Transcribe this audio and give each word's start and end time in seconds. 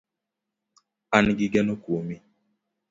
An 1.15 1.25
gi 1.37 1.47
geno 1.53 1.73
kuomi 1.83 2.15